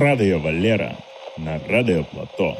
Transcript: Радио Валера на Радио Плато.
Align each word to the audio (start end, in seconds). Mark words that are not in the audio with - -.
Радио 0.00 0.38
Валера 0.38 0.96
на 1.36 1.60
Радио 1.68 2.04
Плато. 2.04 2.56